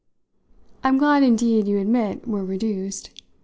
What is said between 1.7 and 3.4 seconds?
admit we're 'reduced.'